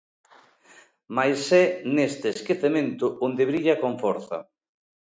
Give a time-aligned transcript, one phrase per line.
[1.15, 1.65] Mais é
[1.95, 4.37] neste esquecemento onde brilla con forza.